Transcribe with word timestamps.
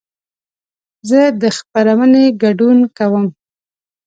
زه 1.09 1.19
د 1.41 1.43
خپرونې 1.57 2.25
ګډون 2.41 2.77
کوم. 2.97 3.25